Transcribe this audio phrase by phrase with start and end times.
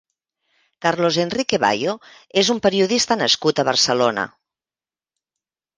[0.85, 1.93] Carlos Enrique Bayo
[2.43, 4.27] és un periodista nascut a Barcelona.